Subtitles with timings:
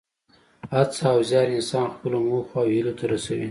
[0.73, 3.47] هڅه او زیار انسان خپلو موخو او هیلو ته رسوي.